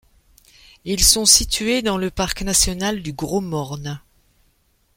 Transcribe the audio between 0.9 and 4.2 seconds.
sont situés dans le parc national du Gros-Morne.